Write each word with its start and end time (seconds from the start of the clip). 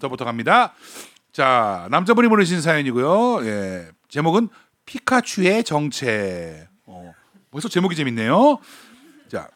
저부터 0.00 0.24
갑니다. 0.24 0.74
자, 1.32 1.86
남자분이 1.90 2.28
보내신 2.28 2.60
사연이고요. 2.60 3.46
예. 3.46 3.88
제목은 4.08 4.48
피카츄의 4.86 5.64
정체. 5.64 6.68
어, 6.86 7.12
벌써 7.50 7.68
제목이 7.68 7.96
재밌네요. 7.96 8.58
자, 9.28 9.48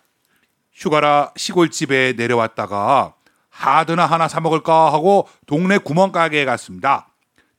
휴가라 0.73 1.33
시골집에 1.37 2.15
내려왔다가 2.17 3.15
하드나 3.49 4.07
하나 4.07 4.29
사 4.29 4.41
먹을까 4.41 4.93
하고 4.93 5.29
동네 5.47 5.79
구멍가게에 5.79 6.45
갔습니다. 6.45 7.09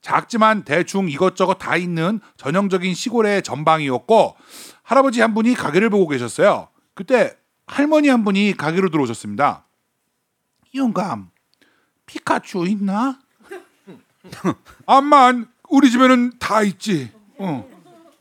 작지만 0.02 0.64
대충 0.64 1.10
이것저것 1.10 1.56
다 1.56 1.76
있는 1.76 2.20
전형적인 2.38 2.94
시골의 2.96 3.44
전방이었고 3.44 4.36
할아버지 4.82 5.22
한 5.22 5.34
분이 5.34 5.54
가게를 5.54 5.90
보고 5.90 6.08
계셨어요. 6.08 6.70
그때 6.96 7.36
할머니 7.68 8.10
한 8.10 8.24
분이 8.24 8.56
가게로 8.58 8.90
들어오셨습니다. 8.90 9.68
영감, 10.74 11.30
피카츄 12.12 12.68
있나? 12.68 13.18
암만 14.86 15.48
우리 15.70 15.90
집에는 15.90 16.34
다 16.40 16.62
있지. 16.62 17.10
어. 17.38 17.66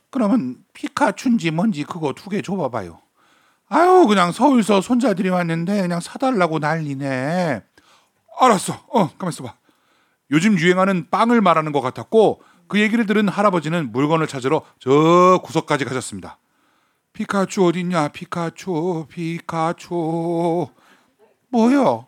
그러면 0.09 0.63
피카츄인지 0.73 1.51
뭔지 1.51 1.83
그거 1.83 2.13
두 2.13 2.29
개 2.29 2.41
줘봐봐요. 2.41 3.01
아유 3.67 4.05
그냥 4.07 4.31
서울서 4.31 4.79
손자들이 4.81 5.27
왔는데 5.29 5.81
그냥 5.81 5.99
사달라고 5.99 6.59
난리네. 6.59 7.61
알았어. 8.39 8.81
어 8.87 9.09
가만 9.17 9.29
있어봐. 9.33 9.53
요즘 10.31 10.57
유행하는 10.57 11.09
빵을 11.09 11.41
말하는 11.41 11.73
것 11.73 11.81
같았고 11.81 12.41
그 12.67 12.79
얘기를 12.79 13.05
들은 13.05 13.27
할아버지는 13.27 13.91
물건을 13.91 14.27
찾으러 14.27 14.61
저 14.79 15.41
구석까지 15.43 15.83
가셨습니다. 15.83 16.37
피카츄 17.11 17.65
어딨냐? 17.67 18.07
피카츄, 18.09 19.05
피카츄. 19.09 20.69
뭐요? 21.49 22.07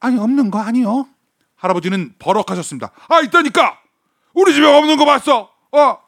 아니 0.00 0.18
없는 0.18 0.50
거 0.50 0.58
아니요? 0.60 1.06
할아버지는 1.56 2.14
버럭하셨습니다. 2.18 2.90
아 3.08 3.20
있다니까. 3.20 3.78
우리 4.34 4.52
집에 4.52 4.66
없는 4.66 4.96
거 4.96 5.04
봤어. 5.04 5.50
어. 5.72 5.98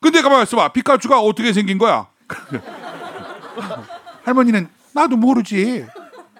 근데 0.00 0.22
가만 0.22 0.42
있어봐. 0.42 0.68
피카츄가 0.72 1.20
어떻게 1.20 1.52
생긴 1.52 1.78
거야? 1.78 2.08
할머니는 4.24 4.68
나도 4.92 5.16
모르지. 5.16 5.86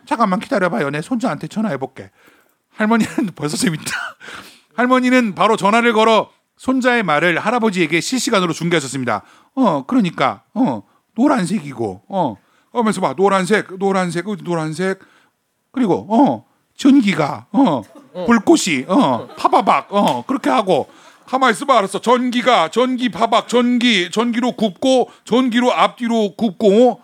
잠깐만 0.07 0.41
기다려봐요. 0.41 0.91
내 0.91 1.01
손자한테 1.01 1.49
전화해볼게. 1.49 2.11
할머니는 2.77 3.31
벌써 3.35 3.57
재밌다. 3.57 3.93
할머니는 4.77 5.35
바로 5.35 5.57
전화를 5.57 5.93
걸어 5.93 6.31
손자의 6.57 7.03
말을 7.03 7.39
할아버지에게 7.39 8.01
실시간으로 8.01 8.53
중계하셨습니다. 8.53 9.23
어, 9.55 9.87
그러니까, 9.87 10.43
어, 10.55 10.83
노란색이고, 11.15 12.03
어, 12.09 12.37
하면서 12.73 13.01
봐. 13.01 13.15
노란색, 13.15 13.79
노란색, 13.79 14.25
노란색. 14.45 15.01
그리고, 15.73 16.07
어, 16.11 16.48
전기가, 16.79 17.47
어, 17.53 17.83
불꽃이, 18.27 18.87
어, 18.89 19.29
파바박, 19.37 19.89
어, 19.91 20.25
그렇게 20.27 20.49
하고, 20.49 20.89
가만 21.27 21.51
있어봐 21.51 21.77
알았어. 21.77 22.01
전기가 22.01 22.71
전기 22.71 23.11
파박 23.11 23.49
전기 23.49 24.11
전기로 24.11 24.53
굽고 24.53 25.11
전기로 25.25 25.75
앞뒤로 25.75 26.35
굽고. 26.37 27.03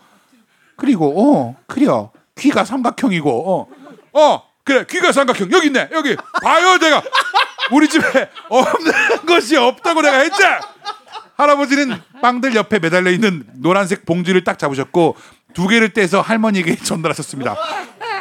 그리고 0.76 1.12
어 1.14 1.56
그래요 1.66 2.10
귀가 2.34 2.64
삼각형이고 2.64 3.30
어, 3.30 3.68
어 4.18 4.42
그래. 4.64 4.86
귀가 4.88 5.12
삼각형. 5.12 5.52
여기 5.52 5.66
있네. 5.66 5.90
여기. 5.92 6.16
봐요 6.42 6.78
내가. 6.78 7.02
우리 7.70 7.86
집에 7.86 8.30
없는 8.48 8.92
것이 9.28 9.56
없다고 9.56 10.00
내가 10.00 10.16
했지? 10.18 10.42
할아버지는 11.36 12.00
빵들 12.22 12.54
옆에 12.54 12.78
매달려 12.78 13.10
있는 13.10 13.44
노란색 13.56 14.06
봉지를 14.06 14.42
딱 14.42 14.58
잡으셨고 14.58 15.16
두 15.52 15.68
개를 15.68 15.90
떼서 15.92 16.20
할머니에게 16.20 16.76
전달하셨습니다 16.82 17.56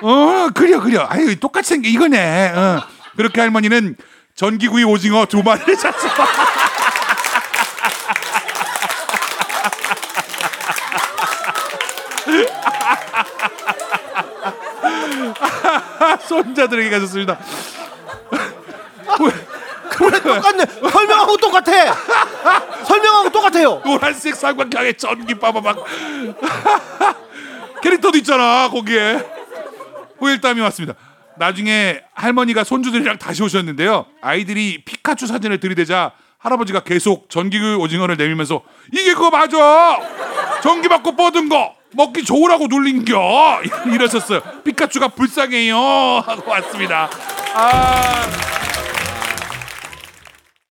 어 0.04 0.50
그려 0.54 0.82
그려 0.82 1.08
아유 1.10 1.40
똑같이 1.40 1.70
생긴 1.70 1.94
이거네 1.94 2.52
어. 2.54 2.84
그렇게 3.16 3.40
할머니는 3.40 3.96
전기구이 4.36 4.84
오징어 4.84 5.26
두 5.26 5.42
마리를 5.44 5.76
샀어. 5.78 6.10
손자들에게 16.28 16.90
가셨습니다. 16.90 17.38
그래 19.90 20.20
똑같네. 20.22 20.66
설명하고 20.92 21.38
똑같아. 21.38 21.94
설명하고 22.86 23.30
똑같아요. 23.30 23.82
노란색 23.86 24.36
삼각형에 24.36 24.94
전기 24.94 25.36
빠바박 25.36 25.78
캐릭터도 27.82 28.18
있잖아 28.18 28.70
거기에 28.70 29.43
후일담이 30.24 30.62
왔습니다. 30.62 30.96
나중에 31.38 32.02
할머니가 32.14 32.64
손주들이랑 32.64 33.18
다시 33.18 33.44
오셨는데요. 33.44 34.06
아이들이 34.22 34.84
피카츄 34.86 35.28
사진을 35.28 35.60
들이대자 35.60 36.12
할아버지가 36.38 36.82
계속 36.82 37.30
전기구 37.30 37.76
오징어를 37.78 38.18
내밀면서 38.18 38.62
이게 38.94 39.14
그거 39.14 39.30
맞아. 39.30 40.00
전기 40.62 40.88
받고 40.88 41.16
뻗은 41.16 41.50
거 41.50 41.76
먹기 41.96 42.24
좋으라고 42.24 42.68
놀린겨 42.68 43.62
이러셨어요. 43.94 44.42
피카츄가 44.64 45.10
불쌍해요 45.10 45.78
하고 45.78 46.52
왔습니다. 46.52 47.10
아. 47.54 48.43